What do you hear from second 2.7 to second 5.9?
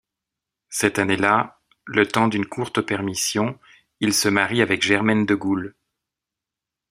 permission, il se marie avec Germaine Degoul.